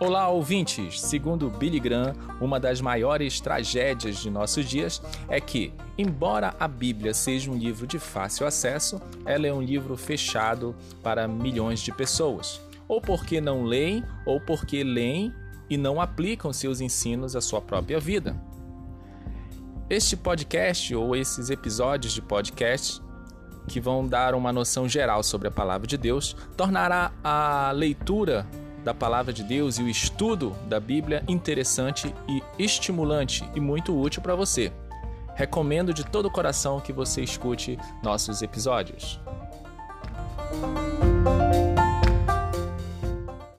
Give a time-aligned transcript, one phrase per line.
[0.00, 1.00] Olá, ouvintes!
[1.00, 7.14] Segundo Billy Graham, uma das maiores tragédias de nossos dias é que, embora a Bíblia
[7.14, 12.60] seja um livro de fácil acesso, ela é um livro fechado para milhões de pessoas.
[12.88, 15.32] Ou porque não leem, ou porque leem
[15.70, 18.36] e não aplicam seus ensinos à sua própria vida.
[19.88, 23.00] Este podcast ou esses episódios de podcast
[23.68, 28.44] que vão dar uma noção geral sobre a palavra de Deus tornará a leitura
[28.84, 34.20] da palavra de Deus e o estudo da Bíblia interessante e estimulante e muito útil
[34.20, 34.70] para você.
[35.34, 39.18] Recomendo de todo o coração que você escute nossos episódios.